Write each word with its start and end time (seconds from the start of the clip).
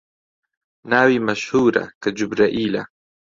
ناوی 0.89 1.23
مەشهوورە، 1.27 1.85
کە 2.01 2.09
جوبرەئیلە 2.17 2.83